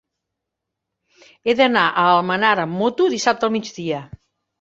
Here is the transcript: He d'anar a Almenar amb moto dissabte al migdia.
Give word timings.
He 1.45 1.53
d'anar 1.59 1.83
a 1.87 2.05
Almenar 2.13 2.49
amb 2.63 2.79
moto 2.79 3.11
dissabte 3.17 3.47
al 3.49 3.55
migdia. 3.57 4.01